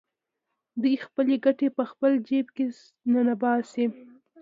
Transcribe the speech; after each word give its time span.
دوی 0.81 0.95
خپلې 1.05 1.35
ګټې 1.45 1.67
په 1.77 1.83
خپل 1.91 2.11
جېب 2.27 2.47
کې 2.55 2.65
ننباسي 3.11 3.85